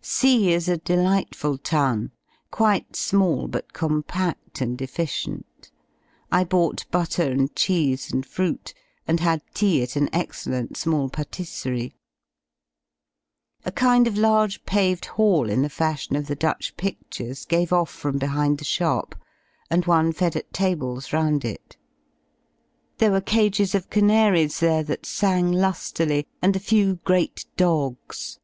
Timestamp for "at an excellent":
9.82-10.76